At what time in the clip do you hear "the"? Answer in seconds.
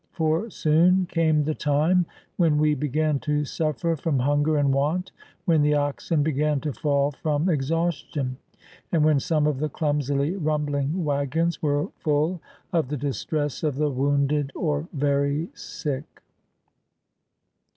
1.43-1.53, 5.61-5.75, 9.59-9.69, 12.87-12.97, 13.75-13.91